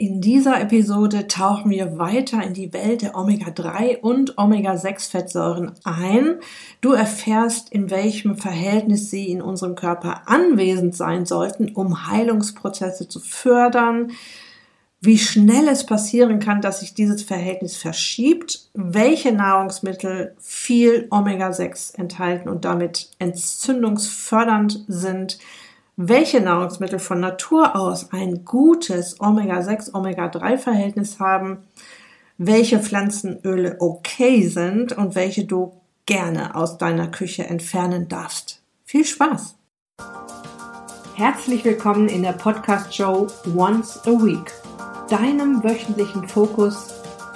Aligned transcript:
In 0.00 0.22
dieser 0.22 0.58
Episode 0.62 1.28
tauchen 1.28 1.70
wir 1.70 1.98
weiter 1.98 2.42
in 2.42 2.54
die 2.54 2.72
Welt 2.72 3.02
der 3.02 3.14
Omega-3 3.14 3.98
und 3.98 4.38
Omega-6-Fettsäuren 4.38 5.72
ein. 5.84 6.36
Du 6.80 6.92
erfährst, 6.92 7.70
in 7.70 7.90
welchem 7.90 8.38
Verhältnis 8.38 9.10
sie 9.10 9.30
in 9.30 9.42
unserem 9.42 9.74
Körper 9.74 10.22
anwesend 10.24 10.96
sein 10.96 11.26
sollten, 11.26 11.74
um 11.74 12.06
Heilungsprozesse 12.06 13.08
zu 13.08 13.20
fördern, 13.20 14.12
wie 15.02 15.18
schnell 15.18 15.68
es 15.68 15.84
passieren 15.84 16.40
kann, 16.40 16.62
dass 16.62 16.80
sich 16.80 16.94
dieses 16.94 17.22
Verhältnis 17.22 17.76
verschiebt, 17.76 18.70
welche 18.72 19.32
Nahrungsmittel 19.32 20.34
viel 20.38 21.08
Omega-6 21.10 21.98
enthalten 21.98 22.48
und 22.48 22.64
damit 22.64 23.10
entzündungsfördernd 23.18 24.82
sind, 24.88 25.38
welche 26.02 26.40
Nahrungsmittel 26.40 26.98
von 26.98 27.20
Natur 27.20 27.76
aus 27.76 28.10
ein 28.12 28.46
gutes 28.46 29.20
Omega-6, 29.20 29.92
Omega-3-Verhältnis 29.92 31.20
haben, 31.20 31.58
welche 32.38 32.80
Pflanzenöle 32.80 33.76
okay 33.80 34.48
sind 34.48 34.92
und 34.96 35.14
welche 35.14 35.44
du 35.44 35.78
gerne 36.06 36.54
aus 36.54 36.78
deiner 36.78 37.08
Küche 37.08 37.44
entfernen 37.44 38.08
darfst. 38.08 38.62
Viel 38.84 39.04
Spaß! 39.04 39.56
Herzlich 41.16 41.66
willkommen 41.66 42.08
in 42.08 42.22
der 42.22 42.32
Podcast-Show 42.32 43.26
Once 43.54 44.00
a 44.06 44.10
Week, 44.12 44.50
deinem 45.10 45.62
wöchentlichen 45.62 46.26
Fokus 46.26 46.94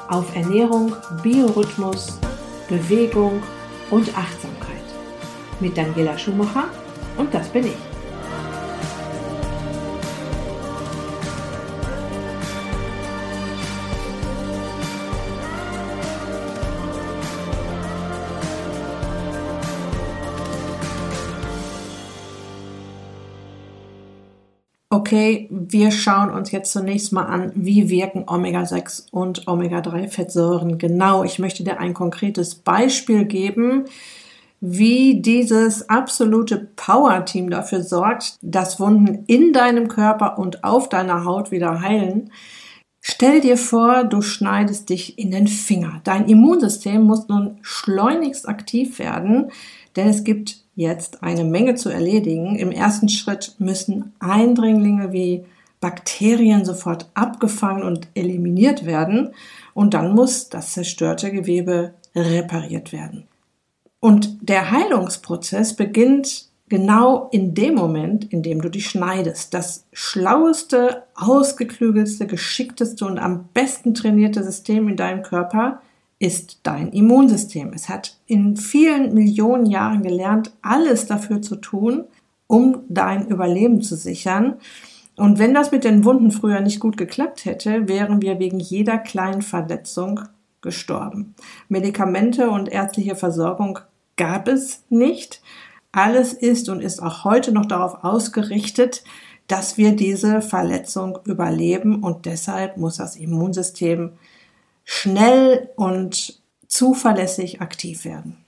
auf 0.08 0.34
Ernährung, 0.34 0.94
Biorhythmus, 1.22 2.18
Bewegung 2.70 3.42
und 3.90 4.08
Achtsamkeit. 4.16 4.70
Mit 5.60 5.76
Daniela 5.76 6.16
Schumacher 6.16 6.64
und 7.18 7.34
das 7.34 7.48
bin 7.48 7.66
ich. 7.66 7.93
Okay, 24.94 25.48
wir 25.50 25.90
schauen 25.90 26.30
uns 26.30 26.52
jetzt 26.52 26.72
zunächst 26.72 27.12
mal 27.12 27.24
an, 27.24 27.52
wie 27.54 27.90
wirken 27.90 28.24
Omega-6 28.26 29.10
und 29.10 29.48
Omega-3-Fettsäuren 29.48 30.78
genau. 30.78 31.24
Ich 31.24 31.38
möchte 31.38 31.64
dir 31.64 31.80
ein 31.80 31.94
konkretes 31.94 32.54
Beispiel 32.54 33.24
geben, 33.24 33.86
wie 34.60 35.20
dieses 35.20 35.90
absolute 35.90 36.68
Power-Team 36.76 37.50
dafür 37.50 37.82
sorgt, 37.82 38.36
dass 38.40 38.78
Wunden 38.78 39.24
in 39.26 39.52
deinem 39.52 39.88
Körper 39.88 40.38
und 40.38 40.64
auf 40.64 40.88
deiner 40.88 41.24
Haut 41.24 41.50
wieder 41.50 41.80
heilen. 41.80 42.30
Stell 43.00 43.40
dir 43.40 43.58
vor, 43.58 44.04
du 44.04 44.22
schneidest 44.22 44.88
dich 44.88 45.18
in 45.18 45.30
den 45.30 45.48
Finger. 45.48 46.00
Dein 46.04 46.28
Immunsystem 46.28 47.02
muss 47.02 47.28
nun 47.28 47.58
schleunigst 47.60 48.48
aktiv 48.48 48.98
werden, 48.98 49.50
denn 49.96 50.08
es 50.08 50.24
gibt 50.24 50.63
jetzt 50.76 51.22
eine 51.22 51.44
Menge 51.44 51.74
zu 51.74 51.88
erledigen. 51.88 52.56
Im 52.56 52.70
ersten 52.70 53.08
Schritt 53.08 53.54
müssen 53.58 54.12
Eindringlinge 54.18 55.12
wie 55.12 55.44
Bakterien 55.80 56.64
sofort 56.64 57.10
abgefangen 57.14 57.82
und 57.82 58.08
eliminiert 58.14 58.86
werden 58.86 59.34
und 59.74 59.94
dann 59.94 60.14
muss 60.14 60.48
das 60.48 60.72
zerstörte 60.72 61.30
Gewebe 61.30 61.92
repariert 62.14 62.92
werden. 62.92 63.24
Und 64.00 64.38
der 64.40 64.70
Heilungsprozess 64.70 65.76
beginnt 65.76 66.48
genau 66.68 67.28
in 67.32 67.54
dem 67.54 67.74
Moment, 67.74 68.32
in 68.32 68.42
dem 68.42 68.62
du 68.62 68.70
dich 68.70 68.86
schneidest. 68.86 69.54
Das 69.54 69.86
schlaueste, 69.92 71.04
ausgeklügelste, 71.14 72.26
geschickteste 72.26 73.04
und 73.04 73.18
am 73.18 73.48
besten 73.52 73.94
trainierte 73.94 74.42
System 74.42 74.88
in 74.88 74.96
deinem 74.96 75.22
Körper 75.22 75.80
ist 76.24 76.60
dein 76.62 76.90
Immunsystem. 76.90 77.72
Es 77.74 77.90
hat 77.90 78.16
in 78.26 78.56
vielen 78.56 79.12
Millionen 79.12 79.66
Jahren 79.66 80.02
gelernt, 80.02 80.52
alles 80.62 81.06
dafür 81.06 81.42
zu 81.42 81.56
tun, 81.56 82.04
um 82.46 82.78
dein 82.88 83.28
Überleben 83.28 83.82
zu 83.82 83.94
sichern. 83.94 84.54
Und 85.16 85.38
wenn 85.38 85.52
das 85.52 85.70
mit 85.70 85.84
den 85.84 86.02
Wunden 86.02 86.30
früher 86.30 86.60
nicht 86.60 86.80
gut 86.80 86.96
geklappt 86.96 87.44
hätte, 87.44 87.88
wären 87.88 88.22
wir 88.22 88.38
wegen 88.38 88.58
jeder 88.58 88.96
kleinen 88.96 89.42
Verletzung 89.42 90.20
gestorben. 90.62 91.34
Medikamente 91.68 92.48
und 92.48 92.70
ärztliche 92.70 93.16
Versorgung 93.16 93.80
gab 94.16 94.48
es 94.48 94.82
nicht. 94.88 95.42
Alles 95.92 96.32
ist 96.32 96.70
und 96.70 96.80
ist 96.80 97.02
auch 97.02 97.24
heute 97.24 97.52
noch 97.52 97.66
darauf 97.66 98.02
ausgerichtet, 98.02 99.04
dass 99.46 99.76
wir 99.76 99.94
diese 99.94 100.40
Verletzung 100.40 101.18
überleben 101.26 102.02
und 102.02 102.24
deshalb 102.24 102.78
muss 102.78 102.96
das 102.96 103.14
Immunsystem 103.16 104.12
schnell 104.84 105.70
und 105.76 106.40
zuverlässig 106.66 107.60
aktiv 107.60 108.04
werden. 108.04 108.38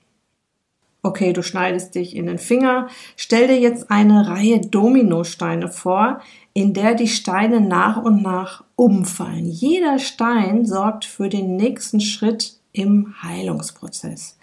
Okay, 1.02 1.32
du 1.32 1.42
schneidest 1.42 1.94
dich 1.94 2.16
in 2.16 2.26
den 2.26 2.38
Finger. 2.38 2.88
Stell 3.16 3.46
dir 3.46 3.60
jetzt 3.60 3.92
eine 3.92 4.28
Reihe 4.28 4.60
Dominosteine 4.60 5.68
vor, 5.68 6.20
in 6.52 6.74
der 6.74 6.94
die 6.94 7.06
Steine 7.06 7.60
nach 7.60 7.96
und 7.96 8.22
nach 8.22 8.64
umfallen. 8.74 9.46
Jeder 9.46 10.00
Stein 10.00 10.66
sorgt 10.66 11.04
für 11.04 11.28
den 11.28 11.54
nächsten 11.54 12.00
Schritt 12.00 12.58
im 12.72 13.14
Heilungsprozess. 13.22 14.36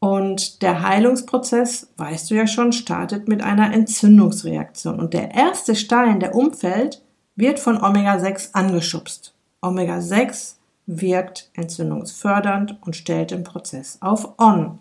Und 0.00 0.60
der 0.60 0.82
Heilungsprozess, 0.82 1.88
weißt 1.96 2.30
du 2.30 2.34
ja 2.34 2.46
schon, 2.46 2.72
startet 2.72 3.26
mit 3.26 3.42
einer 3.42 3.72
Entzündungsreaktion. 3.72 5.00
Und 5.00 5.14
der 5.14 5.34
erste 5.34 5.74
Stein, 5.74 6.20
der 6.20 6.34
umfällt, 6.34 7.00
wird 7.36 7.58
von 7.58 7.82
Omega-6 7.82 8.50
angeschubst. 8.52 9.32
Omega-6 9.62 10.56
wirkt 10.86 11.50
entzündungsfördernd 11.54 12.78
und 12.82 12.96
stellt 12.96 13.30
den 13.30 13.44
Prozess 13.44 13.98
auf 14.00 14.38
On. 14.38 14.78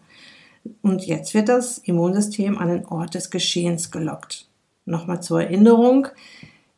Und 0.82 1.06
jetzt 1.06 1.34
wird 1.34 1.50
das 1.50 1.78
Immunsystem 1.78 2.58
an 2.58 2.70
den 2.70 2.86
Ort 2.86 3.16
des 3.16 3.30
Geschehens 3.30 3.92
gelockt. 3.92 4.48
Nochmal 4.86 5.22
zur 5.22 5.42
Erinnerung, 5.42 6.08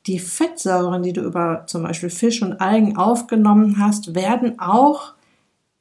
die 0.07 0.19
Fettsäuren, 0.19 1.01
die 1.01 1.13
du 1.13 1.21
über 1.21 1.63
zum 1.65 1.83
Beispiel 1.83 2.09
Fisch 2.09 2.41
und 2.41 2.61
Algen 2.61 2.97
aufgenommen 2.97 3.77
hast, 3.79 4.13
werden 4.13 4.59
auch 4.59 5.13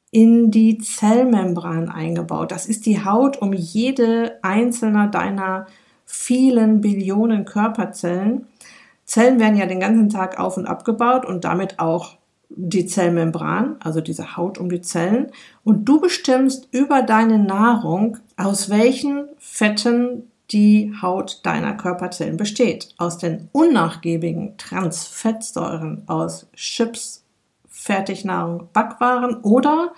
in 0.09 0.49
die 0.49 0.77
Zellmembran 0.77 1.89
eingebaut. 1.89 2.51
Das 2.51 2.65
ist 2.65 2.85
die 2.85 3.03
Haut 3.03 3.41
um 3.41 3.53
jede 3.53 4.39
einzelne 4.41 5.09
deiner 5.09 5.67
vielen 6.05 6.81
Billionen 6.81 7.45
Körperzellen. 7.45 8.47
Zellen 9.03 9.39
werden 9.39 9.57
ja 9.57 9.65
den 9.65 9.79
ganzen 9.79 10.09
Tag 10.09 10.39
auf 10.39 10.57
und 10.57 10.65
abgebaut 10.65 11.25
und 11.25 11.43
damit 11.43 11.79
auch 11.79 12.17
die 12.49 12.85
Zellmembran, 12.85 13.77
also 13.79 14.01
diese 14.01 14.37
Haut 14.37 14.57
um 14.57 14.69
die 14.69 14.81
Zellen, 14.81 15.31
und 15.63 15.85
du 15.85 15.99
bestimmst 15.99 16.67
über 16.71 17.01
deine 17.01 17.39
Nahrung, 17.39 18.17
aus 18.37 18.69
welchen 18.69 19.27
Fetten 19.37 20.31
die 20.51 20.93
Haut 21.01 21.41
deiner 21.43 21.73
Körperzellen 21.73 22.37
besteht. 22.37 22.93
Aus 22.97 23.17
den 23.17 23.49
unnachgiebigen 23.51 24.57
Transfettsäuren, 24.57 26.03
aus 26.07 26.47
Chips, 26.53 27.23
Fertignahrung, 27.67 28.69
Backwaren 28.71 29.35
oder 29.41 29.93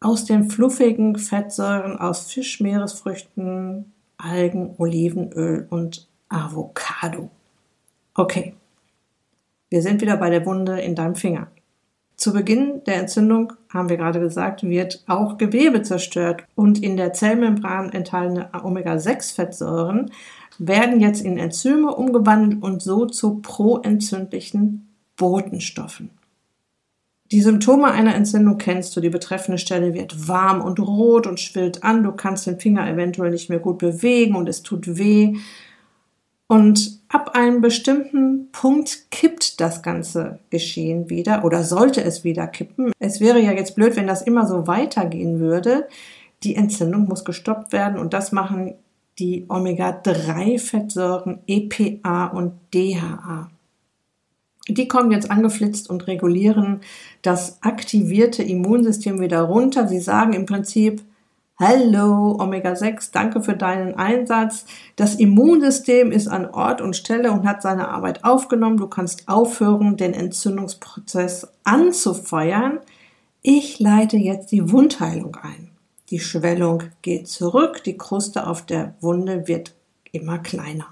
aus 0.00 0.24
den 0.24 0.50
fluffigen 0.50 1.16
Fettsäuren 1.16 1.98
aus 1.98 2.30
Fisch, 2.30 2.60
Meeresfrüchten, 2.60 3.92
Algen, 4.18 4.74
Olivenöl 4.78 5.66
und 5.70 6.08
Avocado. 6.28 7.30
Okay, 8.14 8.54
wir 9.74 9.82
sind 9.82 10.00
wieder 10.00 10.16
bei 10.16 10.30
der 10.30 10.46
Wunde 10.46 10.80
in 10.80 10.94
deinem 10.94 11.16
Finger. 11.16 11.48
Zu 12.14 12.32
Beginn 12.32 12.84
der 12.86 12.94
Entzündung, 12.94 13.54
haben 13.72 13.88
wir 13.88 13.96
gerade 13.96 14.20
gesagt, 14.20 14.62
wird 14.62 15.02
auch 15.08 15.36
Gewebe 15.36 15.82
zerstört 15.82 16.44
und 16.54 16.80
in 16.80 16.96
der 16.96 17.12
Zellmembran 17.12 17.90
enthaltene 17.90 18.50
Omega-6-Fettsäuren 18.52 20.12
werden 20.58 21.00
jetzt 21.00 21.22
in 21.22 21.38
Enzyme 21.38 21.92
umgewandelt 21.92 22.62
und 22.62 22.82
so 22.82 23.06
zu 23.06 23.40
proentzündlichen 23.40 24.94
Botenstoffen. 25.16 26.10
Die 27.32 27.42
Symptome 27.42 27.90
einer 27.90 28.14
Entzündung 28.14 28.58
kennst 28.58 28.94
du. 28.94 29.00
Die 29.00 29.10
betreffende 29.10 29.58
Stelle 29.58 29.92
wird 29.92 30.28
warm 30.28 30.60
und 30.60 30.78
rot 30.78 31.26
und 31.26 31.40
schwillt 31.40 31.82
an. 31.82 32.04
Du 32.04 32.12
kannst 32.12 32.46
den 32.46 32.60
Finger 32.60 32.88
eventuell 32.88 33.32
nicht 33.32 33.50
mehr 33.50 33.58
gut 33.58 33.78
bewegen 33.78 34.36
und 34.36 34.48
es 34.48 34.62
tut 34.62 34.96
weh. 34.98 35.34
Und 36.46 37.00
ab 37.14 37.36
einem 37.36 37.60
bestimmten 37.60 38.50
Punkt 38.50 39.08
kippt 39.12 39.60
das 39.60 39.82
ganze 39.82 40.40
Geschehen 40.50 41.08
wieder 41.10 41.44
oder 41.44 41.62
sollte 41.62 42.02
es 42.02 42.24
wieder 42.24 42.48
kippen. 42.48 42.90
Es 42.98 43.20
wäre 43.20 43.40
ja 43.40 43.52
jetzt 43.52 43.76
blöd, 43.76 43.94
wenn 43.94 44.08
das 44.08 44.22
immer 44.22 44.48
so 44.48 44.66
weitergehen 44.66 45.38
würde. 45.38 45.86
Die 46.42 46.56
Entzündung 46.56 47.06
muss 47.06 47.24
gestoppt 47.24 47.72
werden 47.72 48.00
und 48.00 48.14
das 48.14 48.32
machen 48.32 48.74
die 49.20 49.46
Omega-3-Fettsäuren 49.48 51.38
EPA 51.46 52.26
und 52.26 52.54
DHA. 52.74 53.48
Die 54.66 54.88
kommen 54.88 55.12
jetzt 55.12 55.30
angeflitzt 55.30 55.88
und 55.88 56.08
regulieren 56.08 56.80
das 57.22 57.62
aktivierte 57.62 58.42
Immunsystem 58.42 59.20
wieder 59.20 59.42
runter. 59.42 59.86
Sie 59.86 60.00
sagen 60.00 60.32
im 60.32 60.46
Prinzip, 60.46 61.00
Hallo 61.56 62.36
Omega-6, 62.40 63.12
danke 63.12 63.40
für 63.40 63.54
deinen 63.54 63.94
Einsatz. 63.94 64.66
Das 64.96 65.14
Immunsystem 65.14 66.10
ist 66.10 66.26
an 66.26 66.50
Ort 66.50 66.80
und 66.80 66.96
Stelle 66.96 67.30
und 67.30 67.46
hat 67.46 67.62
seine 67.62 67.90
Arbeit 67.90 68.24
aufgenommen. 68.24 68.76
Du 68.76 68.88
kannst 68.88 69.28
aufhören, 69.28 69.96
den 69.96 70.14
Entzündungsprozess 70.14 71.46
anzufeuern. 71.62 72.80
Ich 73.42 73.78
leite 73.78 74.16
jetzt 74.16 74.50
die 74.50 74.72
Wundheilung 74.72 75.36
ein. 75.36 75.70
Die 76.10 76.18
Schwellung 76.18 76.82
geht 77.02 77.28
zurück, 77.28 77.84
die 77.84 77.96
Kruste 77.96 78.48
auf 78.48 78.66
der 78.66 78.96
Wunde 79.00 79.46
wird 79.46 79.76
immer 80.10 80.38
kleiner. 80.38 80.86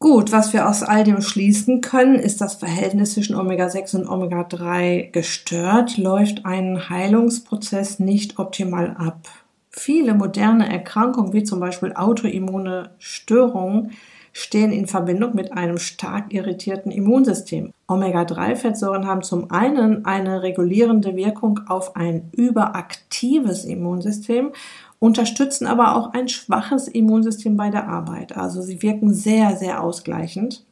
Gut, 0.00 0.32
was 0.32 0.52
wir 0.52 0.68
aus 0.68 0.82
all 0.82 1.04
dem 1.04 1.20
schließen 1.20 1.80
können, 1.80 2.16
ist 2.16 2.40
das 2.40 2.56
Verhältnis 2.56 3.14
zwischen 3.14 3.36
Omega-6 3.36 3.98
und 3.98 4.08
Omega-3 4.08 5.12
gestört, 5.12 5.96
läuft 5.96 6.44
ein 6.44 6.88
Heilungsprozess 6.88 8.00
nicht 8.00 8.40
optimal 8.40 8.96
ab. 8.98 9.28
Viele 9.74 10.14
moderne 10.14 10.70
Erkrankungen, 10.70 11.32
wie 11.32 11.44
zum 11.44 11.58
Beispiel 11.58 11.94
autoimmune 11.94 12.90
Störungen, 12.98 13.92
stehen 14.32 14.70
in 14.72 14.86
Verbindung 14.86 15.34
mit 15.34 15.52
einem 15.52 15.78
stark 15.78 16.32
irritierten 16.32 16.90
Immunsystem. 16.92 17.72
Omega-3-Fettsäuren 17.86 19.06
haben 19.06 19.22
zum 19.22 19.50
einen 19.50 20.04
eine 20.04 20.42
regulierende 20.42 21.16
Wirkung 21.16 21.60
auf 21.68 21.96
ein 21.96 22.30
überaktives 22.32 23.64
Immunsystem, 23.64 24.52
unterstützen 24.98 25.66
aber 25.66 25.96
auch 25.96 26.12
ein 26.12 26.28
schwaches 26.28 26.88
Immunsystem 26.88 27.56
bei 27.56 27.70
der 27.70 27.88
Arbeit. 27.88 28.36
Also 28.36 28.62
sie 28.62 28.82
wirken 28.82 29.12
sehr, 29.12 29.56
sehr 29.56 29.82
ausgleichend. 29.82 30.64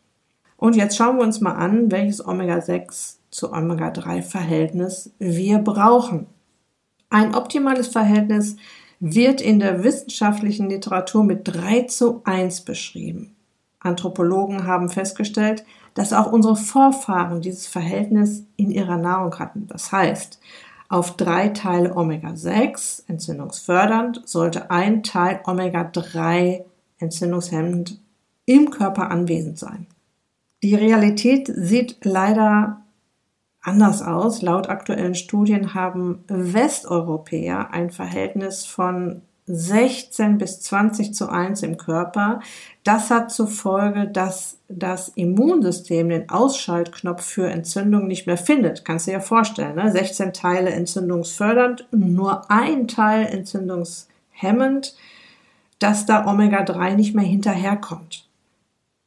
Und 0.56 0.76
jetzt 0.76 0.96
schauen 0.96 1.16
wir 1.16 1.24
uns 1.24 1.40
mal 1.40 1.54
an, 1.54 1.90
welches 1.90 2.24
Omega-6 2.24 3.16
zu 3.30 3.52
Omega-3-Verhältnis 3.52 5.12
wir 5.18 5.58
brauchen. 5.58 6.26
Ein 7.08 7.34
optimales 7.34 7.88
Verhältnis 7.88 8.56
wird 9.00 9.40
in 9.40 9.58
der 9.58 9.82
wissenschaftlichen 9.82 10.68
Literatur 10.68 11.24
mit 11.24 11.40
3 11.44 11.82
zu 11.84 12.20
1 12.24 12.60
beschrieben. 12.62 13.34
Anthropologen 13.80 14.66
haben 14.66 14.90
festgestellt, 14.90 15.64
dass 15.94 16.12
auch 16.12 16.30
unsere 16.30 16.56
Vorfahren 16.56 17.40
dieses 17.40 17.66
Verhältnis 17.66 18.44
in 18.56 18.70
ihrer 18.70 18.98
Nahrung 18.98 19.38
hatten. 19.38 19.66
Das 19.66 19.90
heißt, 19.90 20.38
auf 20.90 21.16
drei 21.16 21.48
Teile 21.48 21.96
Omega-6 21.96 23.04
entzündungsfördernd 23.08 24.22
sollte 24.26 24.70
ein 24.70 25.02
Teil 25.02 25.40
Omega-3 25.44 26.64
entzündungshemmend 26.98 28.00
im 28.44 28.70
Körper 28.70 29.10
anwesend 29.10 29.58
sein. 29.58 29.86
Die 30.62 30.74
Realität 30.74 31.50
sieht 31.54 32.04
leider 32.04 32.82
anders 33.62 34.02
aus. 34.02 34.42
Laut 34.42 34.68
aktuellen 34.68 35.14
Studien 35.14 35.74
haben 35.74 36.24
Westeuropäer 36.28 37.72
ein 37.72 37.90
Verhältnis 37.90 38.66
von 38.66 39.22
16 39.52 40.38
bis 40.38 40.60
20 40.60 41.12
zu 41.12 41.28
1 41.28 41.62
im 41.62 41.76
Körper. 41.76 42.40
Das 42.84 43.10
hat 43.10 43.32
zur 43.32 43.48
Folge, 43.48 44.06
dass 44.06 44.58
das 44.68 45.08
Immunsystem 45.08 46.08
den 46.08 46.30
Ausschaltknopf 46.30 47.24
für 47.24 47.50
Entzündung 47.50 48.06
nicht 48.06 48.26
mehr 48.26 48.36
findet. 48.36 48.84
Kannst 48.84 49.06
du 49.06 49.12
dir 49.12 49.20
vorstellen, 49.20 49.76
ne? 49.76 49.90
16 49.90 50.32
Teile 50.32 50.70
entzündungsfördernd, 50.70 51.88
nur 51.90 52.50
ein 52.50 52.86
Teil 52.86 53.26
entzündungshemmend, 53.26 54.94
dass 55.80 56.06
da 56.06 56.26
Omega-3 56.26 56.94
nicht 56.94 57.14
mehr 57.14 57.24
hinterherkommt. 57.24 58.29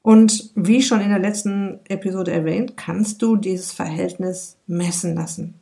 Und 0.03 0.51
wie 0.55 0.81
schon 0.83 1.00
in 1.00 1.09
der 1.09 1.19
letzten 1.19 1.79
Episode 1.88 2.31
erwähnt, 2.31 2.75
kannst 2.75 3.21
du 3.21 3.38
dieses 3.38 3.71
Verhältnis 3.71 4.57
messen 4.67 5.15
lassen. 5.15 5.55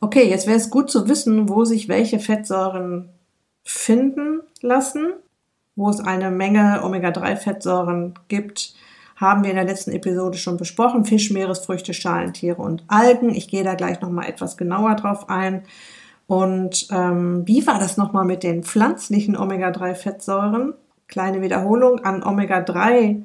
Okay, 0.00 0.28
jetzt 0.28 0.46
wäre 0.46 0.58
es 0.58 0.68
gut 0.68 0.90
zu 0.90 1.08
wissen, 1.08 1.48
wo 1.48 1.64
sich 1.64 1.88
welche 1.88 2.18
Fettsäuren 2.18 3.08
finden 3.62 4.40
lassen, 4.60 5.12
wo 5.76 5.88
es 5.88 6.00
eine 6.00 6.30
Menge 6.30 6.82
Omega-3-Fettsäuren 6.82 8.14
gibt, 8.28 8.74
haben 9.14 9.44
wir 9.44 9.50
in 9.50 9.56
der 9.56 9.64
letzten 9.64 9.92
Episode 9.92 10.38
schon 10.38 10.56
besprochen. 10.56 11.04
Fisch, 11.04 11.30
Meeresfrüchte, 11.30 11.94
Schalentiere 11.94 12.60
und 12.60 12.84
Algen. 12.88 13.30
Ich 13.30 13.48
gehe 13.48 13.64
da 13.64 13.74
gleich 13.74 14.00
nochmal 14.00 14.28
etwas 14.28 14.56
genauer 14.56 14.96
drauf 14.96 15.30
ein. 15.30 15.62
Und 16.26 16.88
ähm, 16.90 17.46
wie 17.46 17.66
war 17.66 17.78
das 17.78 17.96
nochmal 17.96 18.24
mit 18.24 18.42
den 18.42 18.62
pflanzlichen 18.62 19.36
Omega-3-Fettsäuren? 19.36 20.74
Kleine 21.06 21.40
Wiederholung 21.40 22.04
an 22.04 22.22
Omega-3 22.22 23.22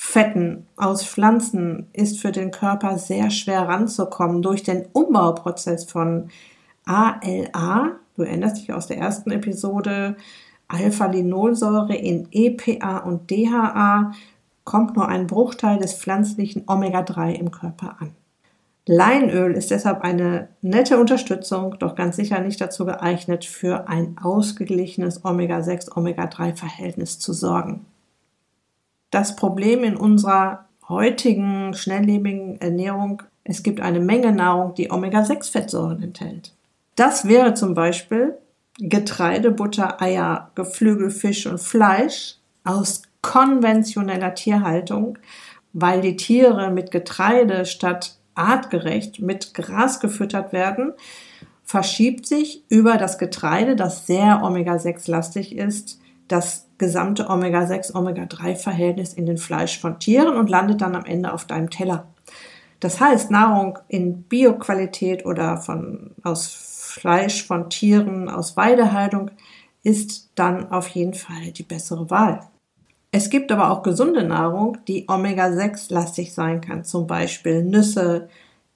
Fetten 0.00 0.68
aus 0.76 1.04
Pflanzen 1.04 1.88
ist 1.92 2.20
für 2.20 2.30
den 2.30 2.52
Körper 2.52 2.98
sehr 2.98 3.30
schwer 3.30 3.62
ranzukommen 3.62 4.42
durch 4.42 4.62
den 4.62 4.86
Umbauprozess 4.92 5.90
von 5.90 6.28
ALA. 6.86 7.96
Du 8.14 8.22
erinnerst 8.22 8.58
dich 8.58 8.72
aus 8.72 8.86
der 8.86 8.98
ersten 8.98 9.32
Episode. 9.32 10.16
Alpha-Linolsäure 10.68 11.96
in 11.96 12.28
EPA 12.30 12.98
und 12.98 13.28
DHA 13.28 14.12
kommt 14.62 14.94
nur 14.94 15.08
ein 15.08 15.26
Bruchteil 15.26 15.78
des 15.78 15.94
pflanzlichen 15.94 16.62
Omega-3 16.68 17.32
im 17.32 17.50
Körper 17.50 17.96
an. 17.98 18.14
Leinöl 18.86 19.52
ist 19.52 19.72
deshalb 19.72 20.02
eine 20.02 20.48
nette 20.62 21.00
Unterstützung, 21.00 21.74
doch 21.80 21.96
ganz 21.96 22.14
sicher 22.14 22.38
nicht 22.40 22.60
dazu 22.60 22.86
geeignet, 22.86 23.44
für 23.44 23.88
ein 23.88 24.16
ausgeglichenes 24.22 25.24
Omega-6-Omega-3-Verhältnis 25.24 27.18
zu 27.18 27.32
sorgen 27.32 27.84
das 29.10 29.36
Problem 29.36 29.84
in 29.84 29.96
unserer 29.96 30.66
heutigen 30.88 31.74
schnelllebigen 31.74 32.60
Ernährung, 32.60 33.22
es 33.44 33.62
gibt 33.62 33.80
eine 33.80 34.00
Menge 34.00 34.32
Nahrung, 34.32 34.74
die 34.74 34.90
Omega-6-Fettsäuren 34.90 36.02
enthält. 36.02 36.54
Das 36.96 37.26
wäre 37.26 37.54
zum 37.54 37.74
Beispiel 37.74 38.36
Getreide, 38.78 39.50
Butter, 39.50 40.00
Eier, 40.00 40.50
Geflügel, 40.54 41.10
Fisch 41.10 41.46
und 41.46 41.58
Fleisch 41.58 42.36
aus 42.64 43.02
konventioneller 43.22 44.34
Tierhaltung, 44.34 45.18
weil 45.72 46.00
die 46.00 46.16
Tiere 46.16 46.70
mit 46.70 46.90
Getreide 46.90 47.66
statt 47.66 48.18
artgerecht 48.34 49.20
mit 49.20 49.52
Gras 49.52 49.98
gefüttert 50.00 50.52
werden, 50.52 50.92
verschiebt 51.64 52.26
sich 52.26 52.64
über 52.68 52.96
das 52.96 53.18
Getreide, 53.18 53.76
das 53.76 54.06
sehr 54.06 54.42
Omega-6-lastig 54.42 55.56
ist, 55.56 56.00
das 56.28 56.67
gesamte 56.78 57.28
Omega-6, 57.28 57.94
Omega-3-Verhältnis 57.94 59.12
in 59.12 59.26
den 59.26 59.36
Fleisch 59.36 59.78
von 59.78 59.98
Tieren 59.98 60.36
und 60.36 60.48
landet 60.48 60.80
dann 60.80 60.94
am 60.94 61.04
Ende 61.04 61.32
auf 61.32 61.44
deinem 61.44 61.70
Teller. 61.70 62.06
Das 62.80 63.00
heißt, 63.00 63.30
Nahrung 63.30 63.78
in 63.88 64.22
Bioqualität 64.22 65.26
oder 65.26 65.58
von, 65.58 66.12
aus 66.22 66.46
Fleisch 66.48 67.44
von 67.44 67.68
Tieren, 67.70 68.28
aus 68.28 68.56
Weidehaltung 68.56 69.30
ist 69.82 70.30
dann 70.36 70.70
auf 70.70 70.88
jeden 70.88 71.14
Fall 71.14 71.52
die 71.52 71.62
bessere 71.62 72.08
Wahl. 72.10 72.40
Es 73.10 73.30
gibt 73.30 73.50
aber 73.50 73.70
auch 73.70 73.82
gesunde 73.82 74.22
Nahrung, 74.22 74.78
die 74.86 75.06
Omega-6-lastig 75.08 76.32
sein 76.32 76.60
kann, 76.60 76.84
zum 76.84 77.06
Beispiel 77.06 77.64
Nüsse, 77.64 78.28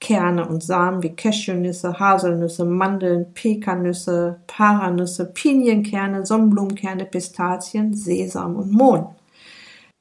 Kerne 0.02 0.48
und 0.48 0.64
Samen 0.64 1.04
wie 1.04 1.14
Cashewnüsse, 1.14 2.00
Haselnüsse, 2.00 2.64
Mandeln, 2.64 3.32
Pekannüsse, 3.34 4.40
Paranüsse, 4.48 5.26
Pinienkerne, 5.26 6.26
Sonnenblumenkerne, 6.26 7.04
Pistazien, 7.04 7.94
Sesam 7.94 8.56
und 8.56 8.72
Mohn. 8.72 9.06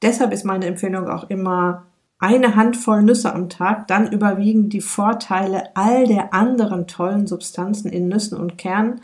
Deshalb 0.01 0.33
ist 0.33 0.43
meine 0.43 0.65
Empfehlung 0.65 1.07
auch 1.07 1.29
immer 1.29 1.85
eine 2.17 2.55
Handvoll 2.55 3.03
Nüsse 3.03 3.31
am 3.31 3.47
Tag, 3.49 3.87
dann 3.87 4.11
überwiegen 4.11 4.69
die 4.69 4.81
Vorteile 4.81 5.75
all 5.75 6.07
der 6.07 6.33
anderen 6.33 6.87
tollen 6.87 7.27
Substanzen 7.27 7.91
in 7.91 8.07
Nüssen 8.07 8.39
und 8.39 8.57
Kernen, 8.57 9.01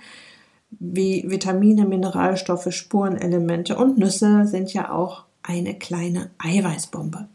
wie 0.71 1.25
Vitamine, 1.27 1.85
Mineralstoffe, 1.85 2.73
Spurenelemente 2.73 3.77
und 3.77 3.99
Nüsse 3.99 4.47
sind 4.47 4.73
ja 4.73 4.91
auch 4.91 5.25
eine 5.43 5.75
kleine 5.75 6.31
Eiweißbombe. 6.39 7.27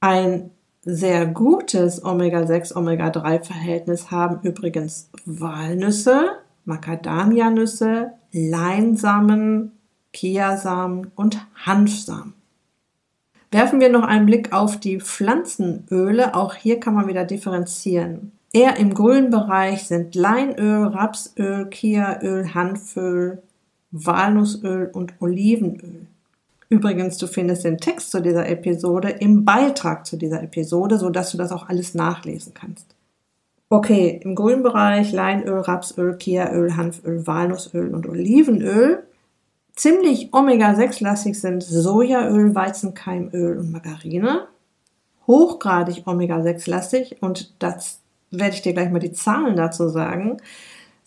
Ein 0.00 0.50
sehr 0.90 1.26
gutes 1.26 2.02
Omega-6, 2.02 2.74
Omega-3-Verhältnis 2.74 4.10
haben 4.10 4.40
übrigens 4.42 5.10
Walnüsse, 5.26 6.38
Macadamianüsse, 6.64 8.12
Leinsamen, 8.32 9.72
Kiasamen 10.14 11.12
und 11.14 11.46
Hanfsamen. 11.54 12.32
Werfen 13.50 13.80
wir 13.80 13.90
noch 13.90 14.04
einen 14.04 14.24
Blick 14.24 14.54
auf 14.54 14.80
die 14.80 14.98
Pflanzenöle. 14.98 16.34
Auch 16.34 16.54
hier 16.54 16.80
kann 16.80 16.94
man 16.94 17.06
wieder 17.06 17.26
differenzieren. 17.26 18.32
Eher 18.54 18.78
im 18.78 18.94
grünen 18.94 19.28
Bereich 19.28 19.86
sind 19.86 20.14
Leinöl, 20.14 20.86
Rapsöl, 20.86 21.66
Kiaöl, 21.66 22.54
Hanföl, 22.54 23.42
Walnussöl 23.90 24.90
und 24.90 25.12
Olivenöl. 25.20 26.06
Übrigens, 26.70 27.16
du 27.16 27.26
findest 27.26 27.64
den 27.64 27.78
Text 27.78 28.10
zu 28.10 28.20
dieser 28.20 28.46
Episode 28.48 29.08
im 29.08 29.44
Beitrag 29.44 30.06
zu 30.06 30.16
dieser 30.16 30.42
Episode, 30.42 30.98
so 30.98 31.08
dass 31.08 31.30
du 31.30 31.38
das 31.38 31.50
auch 31.50 31.68
alles 31.68 31.94
nachlesen 31.94 32.52
kannst. 32.52 32.94
Okay, 33.70 34.20
im 34.22 34.34
grünen 34.34 34.62
Bereich 34.62 35.12
Leinöl, 35.12 35.60
Rapsöl, 35.60 36.16
Kiaöl, 36.16 36.76
Hanföl, 36.76 37.26
Walnussöl 37.26 37.94
und 37.94 38.06
Olivenöl. 38.06 39.02
Ziemlich 39.76 40.32
Omega-6-lastig 40.32 41.38
sind 41.38 41.62
Sojaöl, 41.62 42.54
Weizenkeimöl 42.54 43.58
und 43.58 43.70
Margarine. 43.70 44.48
Hochgradig 45.26 46.06
Omega-6-lastig 46.06 47.18
und 47.20 47.54
das 47.62 48.00
werde 48.30 48.54
ich 48.54 48.62
dir 48.62 48.72
gleich 48.72 48.90
mal 48.90 48.98
die 48.98 49.12
Zahlen 49.12 49.56
dazu 49.56 49.88
sagen 49.88 50.38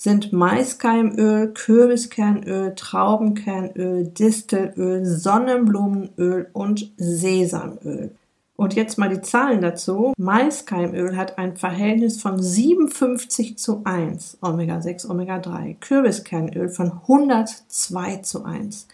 sind 0.01 0.34
Maiskeimöl, 0.34 1.53
Kürbiskernöl, 1.53 2.74
Traubenkernöl, 2.75 4.08
Distelöl, 4.08 5.05
Sonnenblumenöl 5.05 6.48
und 6.53 6.91
Sesamöl. 6.98 8.10
Und 8.55 8.74
jetzt 8.74 8.98
mal 8.98 9.10
die 9.10 9.22
Zahlen 9.22 9.62
dazu. 9.62 10.13
Maiskeimöl 10.17 11.15
hat 11.15 11.38
ein 11.38 11.55
Verhältnis 11.55 12.20
von 12.20 12.41
57 12.41 13.60
zu 13.60 13.81
1, 13.84 14.39
Omega-6, 14.41 15.08
Omega-3. 15.08 15.75
Kürbiskernöl 15.79 16.70
von 16.70 16.93
102 17.03 18.17
zu 18.24 18.43
1. 18.43 18.88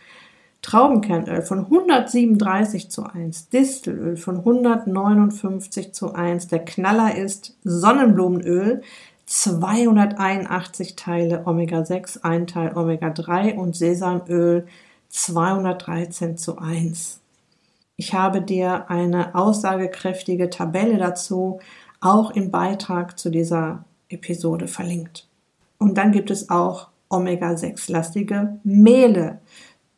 Traubenkernöl 0.61 1.41
von 1.41 1.59
137 1.59 2.91
zu 2.91 3.03
1, 3.03 3.47
Distelöl 3.47 4.17
von 4.17 4.39
159 4.39 5.93
zu 5.93 6.13
1. 6.13 6.49
Der 6.49 6.65
Knaller 6.65 7.15
ist 7.15 7.55
Sonnenblumenöl 7.63 8.81
281 9.27 10.95
Teile 10.95 11.45
Omega-6, 11.45 12.23
ein 12.23 12.47
Teil 12.47 12.75
Omega-3 12.75 13.55
und 13.55 13.75
Sesamöl 13.75 14.65
213 15.09 16.37
zu 16.37 16.57
1. 16.57 17.19
Ich 17.97 18.13
habe 18.13 18.41
dir 18.41 18.89
eine 18.89 19.35
aussagekräftige 19.35 20.49
Tabelle 20.49 20.97
dazu 20.97 21.59
auch 21.99 22.31
im 22.31 22.51
Beitrag 22.51 23.19
zu 23.19 23.29
dieser 23.29 23.83
Episode 24.07 24.67
verlinkt. 24.67 25.27
Und 25.77 25.97
dann 25.97 26.13
gibt 26.13 26.31
es 26.31 26.49
auch 26.49 26.87
Omega-6-lastige 27.09 28.59
Mehle. 28.63 29.39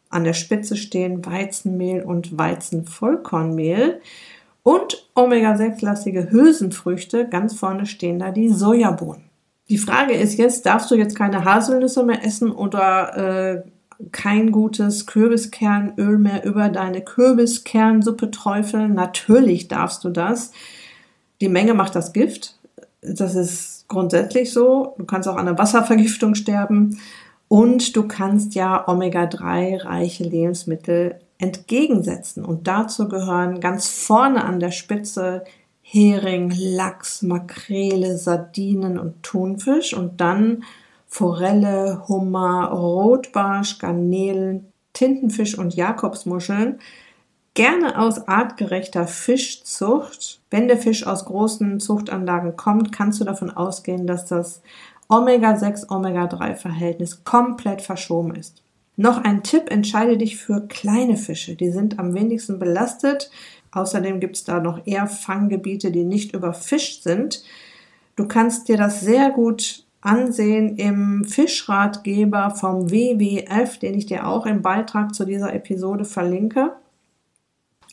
An 0.09 0.23
der 0.23 0.33
Spitze 0.33 0.75
stehen 0.75 1.23
Weizenmehl 1.23 2.01
und 2.01 2.35
Weizenvollkornmehl. 2.35 4.01
Und 4.63 5.09
Omega-6-lastige 5.15 6.31
Hülsenfrüchte, 6.31 7.27
ganz 7.27 7.55
vorne 7.55 7.85
stehen 7.85 8.19
da 8.19 8.31
die 8.31 8.49
Sojabohnen. 8.49 9.23
Die 9.69 9.77
Frage 9.77 10.13
ist 10.13 10.37
jetzt, 10.37 10.65
darfst 10.65 10.89
du 10.89 10.95
jetzt 10.95 11.15
keine 11.15 11.45
Haselnüsse 11.45 12.03
mehr 12.03 12.25
essen 12.25 12.51
oder 12.51 13.17
äh, 13.17 13.63
kein 14.11 14.51
gutes 14.51 15.05
Kürbiskernöl 15.05 16.17
mehr 16.17 16.43
über 16.43 16.69
deine 16.69 17.01
Kürbiskernsuppe 17.01 18.31
träufeln? 18.31 18.93
Natürlich 18.93 19.67
darfst 19.67 20.03
du 20.03 20.09
das. 20.09 20.51
Die 21.39 21.49
Menge 21.49 21.73
macht 21.73 21.95
das 21.95 22.13
Gift. 22.13 22.57
Das 23.01 23.35
ist 23.35 23.87
grundsätzlich 23.87 24.51
so. 24.51 24.95
Du 24.97 25.05
kannst 25.05 25.27
auch 25.29 25.35
an 25.35 25.47
einer 25.47 25.57
Wasservergiftung 25.57 26.35
sterben. 26.35 26.99
Und 27.47 27.95
du 27.95 28.07
kannst 28.07 28.55
ja 28.55 28.87
Omega-3 28.87 29.83
reiche 29.83 30.23
Lebensmittel 30.23 31.19
entgegensetzen. 31.39 32.45
Und 32.45 32.67
dazu 32.67 33.07
gehören 33.07 33.59
ganz 33.59 33.89
vorne 33.89 34.43
an 34.43 34.59
der 34.59 34.71
Spitze 34.71 35.43
Hering, 35.81 36.53
Lachs, 36.55 37.23
Makrele, 37.23 38.17
Sardinen 38.17 38.99
und 38.99 39.23
Thunfisch 39.23 39.95
und 39.95 40.21
dann 40.21 40.63
Forelle, 41.07 42.03
Hummer, 42.07 42.69
Rotbarsch, 42.69 43.79
Garnelen, 43.79 44.71
Tintenfisch 44.93 45.57
und 45.57 45.75
Jakobsmuscheln. 45.75 46.77
Gerne 47.55 47.97
aus 47.99 48.27
artgerechter 48.27 49.07
Fischzucht. 49.07 50.41
Wenn 50.51 50.67
der 50.67 50.77
Fisch 50.77 51.07
aus 51.07 51.25
großen 51.25 51.79
Zuchtanlagen 51.79 52.55
kommt, 52.55 52.91
kannst 52.91 53.19
du 53.19 53.25
davon 53.25 53.49
ausgehen, 53.49 54.05
dass 54.05 54.25
das 54.27 54.61
Omega-6, 55.07 55.89
Omega-3-Verhältnis 55.89 57.23
komplett 57.23 57.81
verschoben 57.81 58.35
ist. 58.35 58.61
Noch 58.99 59.23
ein 59.23 59.43
Tipp, 59.43 59.71
entscheide 59.71 60.17
dich 60.17 60.35
für 60.35 60.67
kleine 60.67 61.15
Fische. 61.15 61.55
Die 61.55 61.71
sind 61.71 61.99
am 61.99 62.13
wenigsten 62.13 62.59
belastet. 62.59 63.31
Außerdem 63.71 64.19
gibt 64.19 64.35
es 64.35 64.43
da 64.43 64.59
noch 64.59 64.85
eher 64.85 65.07
Fanggebiete, 65.07 65.89
die 65.89 66.03
nicht 66.03 66.33
überfischt 66.33 67.03
sind. 67.03 67.41
Du 68.17 68.27
kannst 68.27 68.67
dir 68.67 68.75
das 68.75 68.99
sehr 68.99 69.29
gut 69.29 69.85
ansehen 70.01 70.75
im 70.75 71.23
Fischratgeber 71.23 72.49
vom 72.51 72.91
WWF, 72.91 73.77
den 73.77 73.93
ich 73.93 74.05
dir 74.05 74.27
auch 74.27 74.45
im 74.45 74.61
Beitrag 74.61 75.15
zu 75.15 75.23
dieser 75.23 75.53
Episode 75.53 76.03
verlinke. 76.03 76.73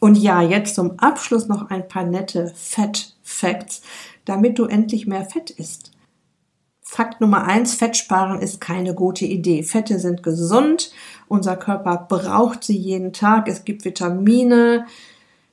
Und 0.01 0.19
ja, 0.19 0.43
jetzt 0.43 0.75
zum 0.75 0.99
Abschluss 0.99 1.47
noch 1.47 1.71
ein 1.71 1.87
paar 1.87 2.05
nette 2.05 2.53
Fett-Facts, 2.57 3.83
damit 4.25 4.59
du 4.59 4.65
endlich 4.65 5.07
mehr 5.07 5.25
Fett 5.25 5.51
isst. 5.51 5.96
Fakt 6.89 7.21
Nummer 7.21 7.43
eins, 7.43 7.75
Fett 7.75 7.97
sparen 7.97 8.41
ist 8.41 8.61
keine 8.61 8.95
gute 8.95 9.25
Idee. 9.25 9.65
Fette 9.65 9.99
sind 9.99 10.23
gesund, 10.23 10.93
unser 11.27 11.57
Körper 11.57 12.07
braucht 12.09 12.63
sie 12.63 12.77
jeden 12.77 13.13
Tag. 13.13 13.49
Es 13.49 13.65
gibt 13.65 13.85
Vitamine, 13.85 14.87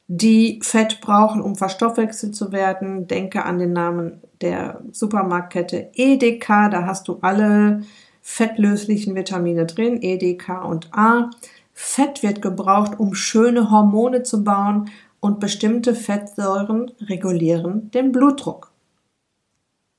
die 0.07 0.59
Fett 0.61 1.01
brauchen, 1.01 1.41
um 1.41 1.55
verstoffwechselt 1.55 2.35
zu 2.35 2.51
werden. 2.51 3.07
Denke 3.07 3.45
an 3.45 3.57
den 3.57 3.73
Namen 3.73 4.21
der 4.41 4.83
Supermarktkette 4.91 5.89
Edeka, 5.95 6.69
da 6.69 6.85
hast 6.85 7.07
du 7.07 7.17
alle 7.21 7.81
fettlöslichen 8.21 9.15
Vitamine 9.15 9.65
drin, 9.65 10.03
E, 10.03 10.37
und 10.63 10.93
A. 10.93 11.31
Fett 11.73 12.21
wird 12.21 12.43
gebraucht, 12.43 12.99
um 12.99 13.15
schöne 13.15 13.71
Hormone 13.71 14.21
zu 14.21 14.43
bauen 14.43 14.91
und 15.19 15.39
bestimmte 15.39 15.95
Fettsäuren 15.95 16.91
regulieren 17.01 17.89
den 17.89 18.11
Blutdruck. 18.11 18.72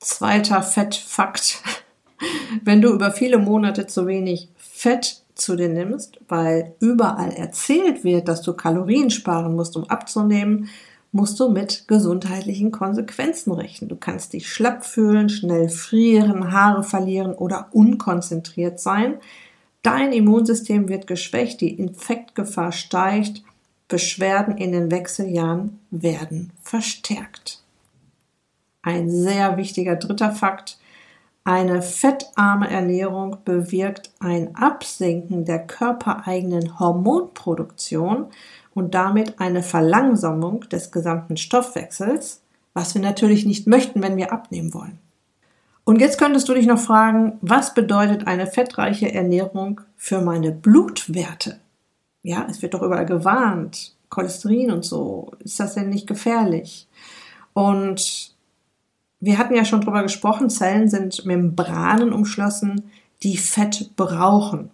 Zweiter 0.05 0.63
Fettfakt. 0.63 1.63
Wenn 2.63 2.83
du 2.83 2.93
über 2.93 3.11
viele 3.11 3.39
Monate 3.39 3.87
zu 3.87 4.07
wenig 4.07 4.51
Fett 4.55 5.23
zu 5.35 5.57
dir 5.57 5.71
nimmst, 5.71 6.21
weil 6.29 6.75
überall 6.79 7.33
erzählt 7.33 8.05
wird, 8.05 8.29
dass 8.29 8.43
du 8.43 8.53
Kalorien 8.53 9.09
sparen 9.09 9.57
musst, 9.57 9.79
um 9.79 9.85
abzunehmen, 9.85 10.69
musst 11.11 11.41
du 11.41 11.49
mit 11.49 11.89
gesundheitlichen 11.89 12.71
Konsequenzen 12.71 13.53
rechnen. 13.53 13.89
Du 13.89 13.97
kannst 13.97 14.35
dich 14.35 14.47
schlapp 14.47 14.85
fühlen, 14.85 15.31
schnell 15.31 15.71
frieren, 15.71 16.53
Haare 16.53 16.83
verlieren 16.83 17.33
oder 17.33 17.69
unkonzentriert 17.73 18.81
sein. 18.81 19.15
Dein 19.81 20.13
Immunsystem 20.13 20.91
wird 20.91 21.07
geschwächt, 21.07 21.63
die 21.63 21.79
Infektgefahr 21.79 22.73
steigt, 22.73 23.43
Beschwerden 23.89 24.59
in 24.59 24.73
den 24.73 24.91
Wechseljahren 24.91 25.81
werden 25.91 26.53
verstärkt. 26.63 27.64
Ein 28.85 29.11
sehr 29.11 29.57
wichtiger 29.57 29.97
dritter 29.97 30.31
Fakt. 30.31 30.79
Eine 31.43 31.81
fettarme 31.81 32.71
Ernährung 32.71 33.39
bewirkt 33.45 34.13
ein 34.21 34.55
Absinken 34.55 35.47
der 35.47 35.67
körpereigenen 35.67 36.79
Hormonproduktion 36.79 38.27
und 38.75 38.95
damit 38.95 39.41
eine 39.41 39.63
Verlangsamung 39.63 40.61
des 40.69 40.93
gesamten 40.93 41.39
Stoffwechsels, 41.39 42.43
was 42.75 42.95
wir 42.95 43.01
natürlich 43.01 43.47
nicht 43.47 43.67
möchten, 43.67 44.03
wenn 44.03 44.17
wir 44.17 44.33
abnehmen 44.33 44.75
wollen. 44.75 44.99
Und 45.85 46.01
jetzt 46.01 46.19
könntest 46.19 46.49
du 46.49 46.55
dich 46.55 46.67
noch 46.67 46.79
fragen, 46.79 47.39
was 47.41 47.75
bedeutet 47.75 48.27
eine 48.27 48.47
fettreiche 48.47 49.13
Ernährung 49.13 49.81
für 49.97 50.21
meine 50.21 50.51
Blutwerte? 50.51 51.59
Ja, 52.23 52.47
es 52.51 52.63
wird 52.63 52.75
doch 52.75 52.83
überall 52.83 53.07
gewarnt, 53.07 53.95
Cholesterin 54.09 54.71
und 54.71 54.85
so. 54.85 55.33
Ist 55.41 55.61
das 55.61 55.75
denn 55.75 55.91
nicht 55.91 56.07
gefährlich? 56.07 56.87
Und 57.53 58.34
wir 59.25 59.39
hatten 59.39 59.55
ja 59.55 59.65
schon 59.65 59.81
drüber 59.81 60.03
gesprochen, 60.03 60.51
Zellen 60.51 60.89
sind 60.89 61.25
Membranen 61.25 62.13
umschlossen, 62.13 62.91
die 63.23 63.37
Fett 63.37 63.93
brauchen. 63.97 64.71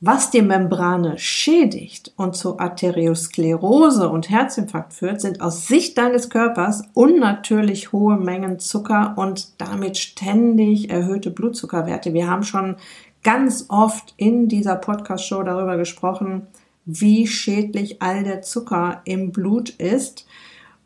Was 0.00 0.30
die 0.30 0.42
Membrane 0.42 1.18
schädigt 1.18 2.12
und 2.18 2.36
zu 2.36 2.58
Arteriosklerose 2.58 4.10
und 4.10 4.28
Herzinfarkt 4.28 4.92
führt, 4.92 5.22
sind 5.22 5.40
aus 5.40 5.66
Sicht 5.66 5.96
deines 5.96 6.28
Körpers 6.28 6.82
unnatürlich 6.92 7.92
hohe 7.92 8.18
Mengen 8.18 8.58
Zucker 8.58 9.14
und 9.16 9.58
damit 9.58 9.96
ständig 9.96 10.90
erhöhte 10.90 11.30
Blutzuckerwerte. 11.30 12.12
Wir 12.12 12.28
haben 12.28 12.42
schon 12.42 12.76
ganz 13.22 13.64
oft 13.68 14.12
in 14.18 14.48
dieser 14.48 14.76
Podcast-Show 14.76 15.42
darüber 15.42 15.78
gesprochen, 15.78 16.48
wie 16.84 17.26
schädlich 17.26 18.02
all 18.02 18.24
der 18.24 18.42
Zucker 18.42 19.00
im 19.06 19.32
Blut 19.32 19.70
ist. 19.70 20.26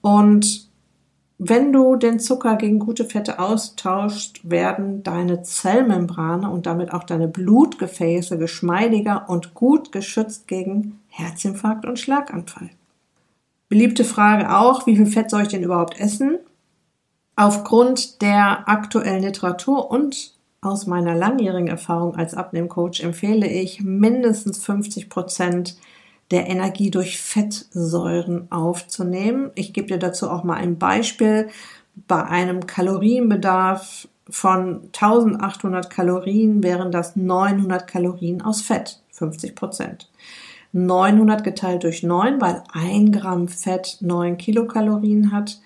Und 0.00 0.67
wenn 1.38 1.73
du 1.73 1.95
den 1.95 2.18
Zucker 2.18 2.57
gegen 2.57 2.80
gute 2.80 3.04
Fette 3.04 3.38
austauscht, 3.38 4.40
werden 4.42 5.04
deine 5.04 5.42
Zellmembrane 5.42 6.50
und 6.50 6.66
damit 6.66 6.92
auch 6.92 7.04
deine 7.04 7.28
Blutgefäße 7.28 8.38
geschmeidiger 8.38 9.30
und 9.30 9.54
gut 9.54 9.92
geschützt 9.92 10.49
gegen 10.49 10.99
Herzinfarkt 11.07 11.87
und 11.87 12.00
Schlaganfall. 12.00 12.71
Beliebte 13.68 14.04
Frage 14.04 14.52
auch, 14.57 14.87
wie 14.87 14.97
viel 14.97 15.07
Fett 15.07 15.30
soll 15.30 15.42
ich 15.42 15.49
denn 15.49 15.62
überhaupt 15.62 16.00
essen? 16.00 16.38
Aufgrund 17.37 18.21
der 18.21 18.68
aktuellen 18.68 19.23
Literatur 19.23 19.92
und 19.92 20.35
aus 20.61 20.87
meiner 20.87 21.14
langjährigen 21.14 21.68
Erfahrung 21.68 22.16
als 22.16 22.35
Abnehmcoach 22.35 23.00
empfehle 23.00 23.47
ich 23.47 23.80
mindestens 23.80 24.64
50 24.64 25.09
Prozent 25.09 25.76
der 26.30 26.49
Energie 26.49 26.90
durch 26.90 27.18
Fettsäuren 27.18 28.50
aufzunehmen. 28.50 29.50
Ich 29.54 29.73
gebe 29.73 29.88
dir 29.88 29.99
dazu 29.99 30.30
auch 30.30 30.44
mal 30.44 30.56
ein 30.56 30.78
Beispiel. 30.78 31.49
Bei 32.06 32.25
einem 32.25 32.66
Kalorienbedarf 32.66 34.08
von 34.28 34.82
1800 34.92 35.88
Kalorien 35.88 36.62
wären 36.62 36.92
das 36.92 37.16
900 37.16 37.87
Kalorien 37.87 38.42
aus 38.42 38.61
Fett, 38.61 39.00
50 39.12 39.54
Prozent. 39.54 40.11
900 40.73 41.42
geteilt 41.44 41.85
durch 41.85 42.02
9, 42.02 42.40
weil 42.40 42.62
ein 42.73 43.11
Gramm 43.11 43.49
Fett 43.49 43.97
9 44.00 44.37
Kilokalorien 44.37 45.32
hat. 45.32 45.61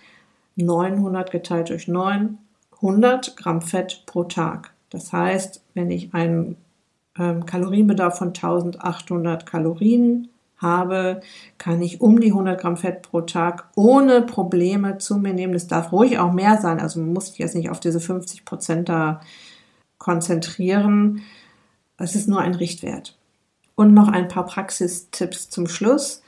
900 0.56 1.30
geteilt 1.30 1.70
durch 1.70 1.88
9, 1.88 2.38
100 2.76 3.36
Gramm 3.36 3.62
Fett 3.62 4.04
pro 4.06 4.24
Tag. 4.24 4.72
Das 4.90 5.12
heißt, 5.12 5.62
wenn 5.74 5.90
ich 5.90 6.14
einen 6.14 6.56
ähm, 7.18 7.46
Kalorienbedarf 7.46 8.18
von 8.18 8.28
1800 8.28 9.46
Kalorien 9.46 10.28
habe, 10.62 11.20
kann 11.58 11.82
ich 11.82 12.00
um 12.00 12.20
die 12.20 12.30
100 12.30 12.60
Gramm 12.60 12.76
Fett 12.76 13.02
pro 13.02 13.20
Tag 13.20 13.68
ohne 13.76 14.22
Probleme 14.22 14.98
zu 14.98 15.18
mir 15.18 15.34
nehmen. 15.34 15.52
Das 15.52 15.66
darf 15.66 15.92
ruhig 15.92 16.18
auch 16.18 16.32
mehr 16.32 16.58
sein. 16.60 16.80
Also 16.80 17.00
man 17.00 17.12
muss 17.12 17.26
sich 17.26 17.38
jetzt 17.38 17.54
nicht 17.54 17.70
auf 17.70 17.80
diese 17.80 18.00
50 18.00 18.44
Prozent 18.44 18.88
da 18.88 19.20
konzentrieren. 19.98 21.22
Es 21.98 22.14
ist 22.14 22.28
nur 22.28 22.40
ein 22.40 22.54
Richtwert. 22.54 23.18
Und 23.74 23.94
noch 23.94 24.08
ein 24.08 24.28
paar 24.28 24.46
Praxistipps 24.46 25.50
zum 25.50 25.66
Schluss. 25.66 26.22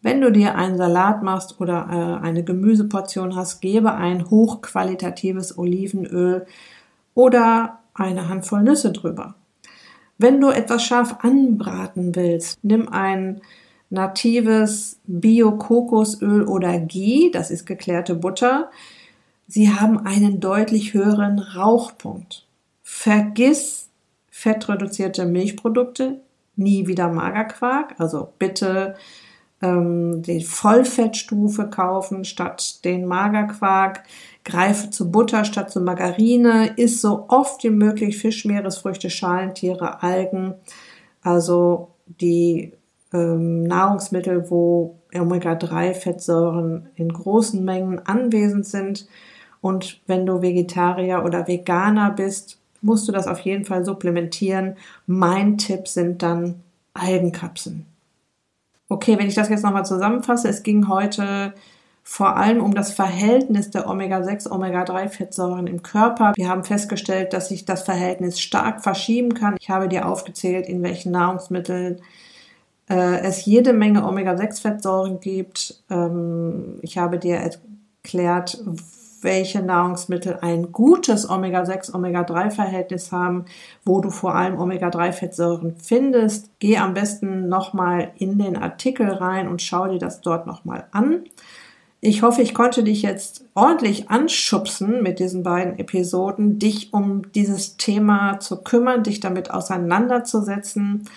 Wenn 0.00 0.20
du 0.20 0.30
dir 0.30 0.54
einen 0.54 0.76
Salat 0.76 1.22
machst 1.22 1.60
oder 1.60 2.20
äh, 2.22 2.24
eine 2.24 2.44
Gemüseportion 2.44 3.34
hast, 3.34 3.60
gebe 3.60 3.94
ein 3.94 4.30
hochqualitatives 4.30 5.58
Olivenöl 5.58 6.46
oder 7.14 7.80
eine 7.94 8.28
Handvoll 8.28 8.62
Nüsse 8.62 8.92
drüber. 8.92 9.34
Wenn 10.18 10.40
du 10.40 10.50
etwas 10.50 10.84
scharf 10.84 11.16
anbraten 11.22 12.14
willst, 12.14 12.58
nimm 12.62 12.88
ein 12.88 13.40
natives 13.90 14.98
Bio-Kokosöl 15.06 16.46
oder 16.46 16.78
Ghee, 16.78 17.30
das 17.30 17.50
ist 17.50 17.66
geklärte 17.66 18.14
Butter. 18.14 18.70
Sie 19.46 19.70
haben 19.72 19.98
einen 20.06 20.40
deutlich 20.40 20.94
höheren 20.94 21.38
Rauchpunkt. 21.38 22.46
Vergiss 22.82 23.88
fettreduzierte 24.30 25.26
Milchprodukte, 25.26 26.20
nie 26.56 26.86
wieder 26.86 27.08
Magerquark, 27.08 27.94
also 27.98 28.28
bitte 28.38 28.94
ähm, 29.62 30.22
die 30.22 30.42
Vollfettstufe 30.44 31.68
kaufen 31.68 32.24
statt 32.24 32.84
den 32.84 33.06
Magerquark. 33.06 34.04
Greife 34.44 34.90
zu 34.90 35.10
Butter 35.10 35.44
statt 35.44 35.70
zu 35.70 35.80
Margarine. 35.80 36.72
Iss 36.76 37.00
so 37.00 37.26
oft 37.28 37.64
wie 37.64 37.70
möglich 37.70 38.18
Fisch, 38.18 38.44
Meeresfrüchte, 38.44 39.10
Schalentiere, 39.10 40.02
Algen. 40.02 40.54
Also 41.22 41.88
die 42.06 42.72
ähm, 43.12 43.62
Nahrungsmittel, 43.64 44.50
wo 44.50 44.98
Omega-3-Fettsäuren 45.14 46.88
in 46.94 47.12
großen 47.12 47.64
Mengen 47.64 48.00
anwesend 48.06 48.66
sind. 48.66 49.08
Und 49.60 50.00
wenn 50.06 50.26
du 50.26 50.42
Vegetarier 50.42 51.24
oder 51.24 51.48
Veganer 51.48 52.10
bist, 52.10 52.58
musst 52.80 53.08
du 53.08 53.12
das 53.12 53.26
auf 53.26 53.40
jeden 53.40 53.64
Fall 53.64 53.84
supplementieren. 53.84 54.76
Mein 55.06 55.58
Tipp 55.58 55.88
sind 55.88 56.22
dann 56.22 56.62
Algenkapseln. 56.94 57.86
Okay, 58.88 59.18
wenn 59.18 59.28
ich 59.28 59.34
das 59.34 59.48
jetzt 59.48 59.64
nochmal 59.64 59.84
zusammenfasse, 59.84 60.48
es 60.48 60.62
ging 60.62 60.88
heute 60.88 61.52
vor 62.02 62.38
allem 62.38 62.62
um 62.62 62.74
das 62.74 62.92
Verhältnis 62.92 63.70
der 63.70 63.86
Omega-6, 63.86 64.50
Omega-3-Fettsäuren 64.50 65.66
im 65.66 65.82
Körper. 65.82 66.32
Wir 66.36 66.48
haben 66.48 66.64
festgestellt, 66.64 67.34
dass 67.34 67.50
sich 67.50 67.66
das 67.66 67.82
Verhältnis 67.82 68.40
stark 68.40 68.82
verschieben 68.82 69.34
kann. 69.34 69.56
Ich 69.60 69.68
habe 69.68 69.88
dir 69.88 70.08
aufgezählt, 70.08 70.68
in 70.68 70.82
welchen 70.82 71.12
Nahrungsmitteln 71.12 72.00
äh, 72.88 73.20
es 73.20 73.44
jede 73.44 73.72
Menge 73.72 74.04
Omega-6-Fettsäuren 74.04 75.20
gibt. 75.20 75.82
Ähm, 75.90 76.78
ich 76.82 76.98
habe 76.98 77.18
dir 77.18 77.36
erklärt, 77.36 78.62
welche 79.20 79.62
Nahrungsmittel 79.62 80.38
ein 80.42 80.72
gutes 80.72 81.28
Omega-6, 81.28 81.94
Omega-3-Verhältnis 81.94 83.12
haben, 83.12 83.46
wo 83.84 84.00
du 84.00 84.10
vor 84.10 84.34
allem 84.34 84.58
Omega-3-Fettsäuren 84.58 85.76
findest. 85.82 86.50
Geh 86.58 86.78
am 86.78 86.94
besten 86.94 87.48
nochmal 87.48 88.12
in 88.18 88.38
den 88.38 88.56
Artikel 88.56 89.08
rein 89.08 89.48
und 89.48 89.62
schau 89.62 89.88
dir 89.88 89.98
das 89.98 90.20
dort 90.20 90.46
nochmal 90.46 90.86
an. 90.92 91.24
Ich 92.00 92.22
hoffe, 92.22 92.42
ich 92.42 92.54
konnte 92.54 92.84
dich 92.84 93.02
jetzt 93.02 93.44
ordentlich 93.54 94.08
anschubsen 94.08 95.02
mit 95.02 95.18
diesen 95.18 95.42
beiden 95.42 95.80
Episoden, 95.80 96.60
dich 96.60 96.92
um 96.92 97.32
dieses 97.32 97.76
Thema 97.76 98.38
zu 98.38 98.62
kümmern, 98.62 99.02
dich 99.02 99.18
damit 99.18 99.50
auseinanderzusetzen. 99.50 101.08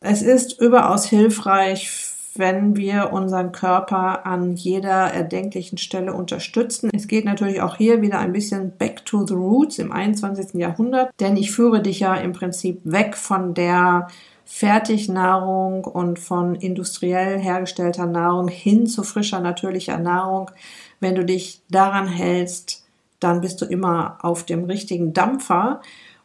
Es 0.00 0.22
ist 0.22 0.60
überaus 0.60 1.04
hilfreich 1.06 2.10
wenn 2.34 2.76
wir 2.76 3.12
unseren 3.12 3.52
Körper 3.52 4.26
an 4.26 4.54
jeder 4.54 5.12
erdenklichen 5.12 5.78
Stelle 5.78 6.14
unterstützen. 6.14 6.90
Es 6.92 7.08
geht 7.08 7.24
natürlich 7.24 7.60
auch 7.60 7.76
hier 7.76 8.02
wieder 8.02 8.18
ein 8.18 8.32
bisschen 8.32 8.72
back 8.76 9.04
to 9.04 9.26
the 9.26 9.34
roots 9.34 9.78
im 9.78 9.92
21. 9.92 10.54
Jahrhundert, 10.54 11.10
denn 11.20 11.36
ich 11.36 11.50
führe 11.50 11.82
dich 11.82 12.00
ja 12.00 12.14
im 12.14 12.32
Prinzip 12.32 12.80
weg 12.84 13.16
von 13.16 13.54
der 13.54 14.08
Fertignahrung 14.44 15.84
und 15.84 16.18
von 16.18 16.54
industriell 16.54 17.38
hergestellter 17.38 18.06
Nahrung 18.06 18.48
hin 18.48 18.86
zu 18.86 19.02
frischer, 19.02 19.40
natürlicher 19.40 19.98
Nahrung. 19.98 20.50
Wenn 20.98 21.14
du 21.14 21.24
dich 21.24 21.62
daran 21.68 22.08
hältst, 22.08 22.84
dann 23.20 23.40
bist 23.40 23.60
du 23.60 23.64
immer 23.64 24.18
auf 24.22 24.44
dem 24.44 24.64
richtigen 24.64 25.12
Dampfer. 25.12 25.82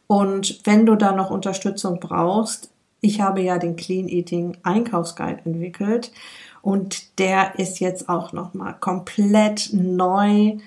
Und 0.08 0.62
wenn 0.64 0.86
du 0.86 0.96
da 0.96 1.12
noch 1.12 1.30
Unterstützung 1.30 2.00
brauchst, 2.00 2.70
ich 3.06 3.22
habe 3.22 3.42
ja 3.42 3.58
den 3.58 3.76
Clean 3.76 4.08
Eating 4.08 4.58
Einkaufsguide 4.64 5.42
entwickelt 5.46 6.12
und 6.62 7.20
der 7.20 7.60
ist 7.60 7.80
jetzt 7.80 8.10
auch 8.10 8.34
noch 8.34 8.54
mal 8.54 8.74
komplett 8.74 9.70
neu 9.72 10.58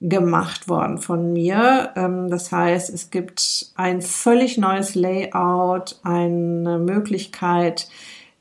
gemacht 0.00 0.68
worden 0.68 0.98
von 0.98 1.32
mir. 1.32 1.92
Ähm, 1.96 2.30
das 2.30 2.52
heißt, 2.52 2.90
es 2.90 3.10
gibt 3.10 3.72
ein 3.76 4.02
völlig 4.02 4.58
neues 4.58 4.94
Layout, 4.94 5.98
eine 6.02 6.78
Möglichkeit, 6.78 7.88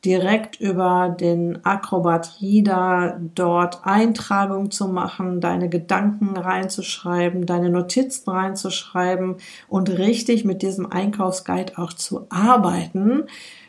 direkt 0.06 0.60
über 0.62 1.16
den 1.20 1.66
Acrobat 1.66 2.38
Reader 2.42 3.20
dort 3.36 3.82
Eintragungen 3.84 4.72
zu 4.72 4.88
machen, 4.88 5.42
deine 5.42 5.70
Gedanken 5.70 6.38
reinzuschreiben, 6.38 7.46
deine 7.46 7.70
Notizen 7.70 8.30
reinzuschreiben 8.30 9.38
und 9.68 9.90
richtig 9.90 10.46
mit 10.46 10.62
diesem 10.62 10.92
Einkaufsguide 10.92 11.78
auch 11.78 11.94
zu 11.94 12.28
arbeiten. 12.30 13.24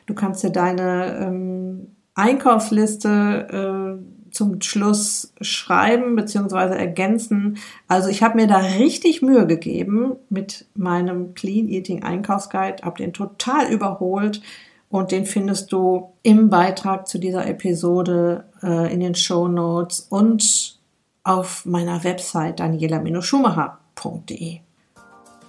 Du 0.07 0.15
kannst 0.15 0.45
dir 0.45 0.51
deine 0.51 1.19
ähm, 1.19 1.97
Einkaufsliste 2.15 3.99
äh, 3.99 4.31
zum 4.31 4.61
Schluss 4.61 5.33
schreiben 5.41 6.15
bzw. 6.15 6.77
ergänzen. 6.77 7.57
Also 7.87 8.11
ich 8.11 8.23
habe 8.23 8.37
mir 8.37 8.47
da 8.47 8.59
richtig 8.59 9.23
Mühe 9.23 9.47
gegeben 9.47 10.17
mit 10.29 10.67
meinem 10.75 11.35
Clean 11.35 11.69
Eating 11.69 12.03
Einkaufsguide, 12.03 12.83
habe 12.83 12.99
den 12.99 13.13
total 13.15 13.73
überholt 13.73 14.43
und 14.91 15.13
den 15.13 15.27
findest 15.27 15.73
du 15.73 16.13
im 16.23 16.49
Beitrag 16.49 17.09
zu 17.09 17.19
dieser 17.19 17.47
Episode 17.47 18.45
äh, 18.63 18.93
in 18.93 19.01
den 19.01 19.15
Show 19.15 19.49
Notes 19.49 20.07
und 20.09 20.79
auf 21.25 21.67
meiner 21.67 22.05
Website 22.05 22.61
daniela-schumacher.de. 22.61 24.61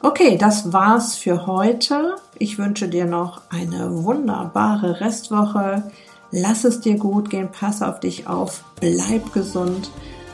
Okay, 0.02 0.38
das 0.38 0.72
war's 0.72 1.16
für 1.16 1.46
heute. 1.46 2.16
Ich 2.38 2.58
wünsche 2.58 2.88
dir 2.88 3.06
noch 3.06 3.42
eine 3.50 4.04
wunderbare 4.04 5.02
Restwoche. 5.02 5.84
Lass 6.32 6.64
es 6.64 6.80
dir 6.80 6.98
gut 6.98 7.30
gehen, 7.30 7.50
pass 7.52 7.82
auf 7.82 8.00
dich 8.00 8.28
auf, 8.28 8.64
bleib 8.80 9.34
gesund. 9.34 9.90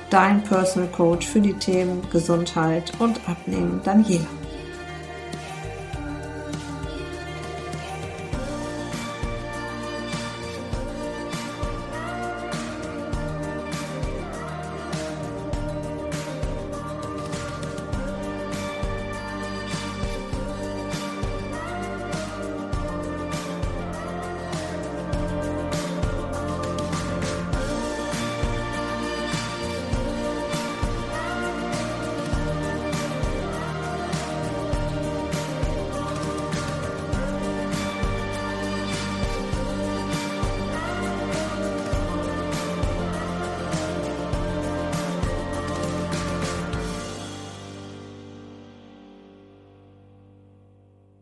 Dein 0.10 0.44
Personal 0.44 0.90
Coach 0.92 1.26
für 1.26 1.42
die 1.42 1.54
Themen 1.54 2.02
Gesundheit 2.12 2.92
und 3.00 3.28
Abnehmen, 3.28 3.82
Daniela. 3.84 4.28